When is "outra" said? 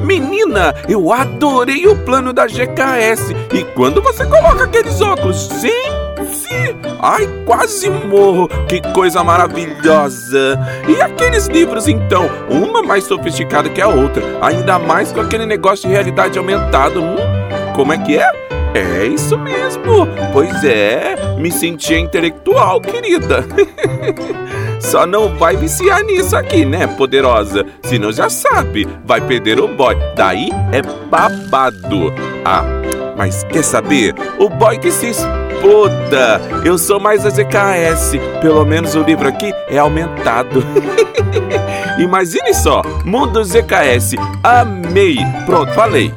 13.88-14.22